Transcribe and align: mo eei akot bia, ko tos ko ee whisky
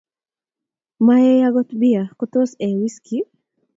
mo 1.03 1.13
eei 1.31 1.45
akot 1.47 1.69
bia, 1.79 2.03
ko 2.17 2.23
tos 2.33 2.51
ko 2.53 2.59
ee 2.65 2.73
whisky 2.79 3.17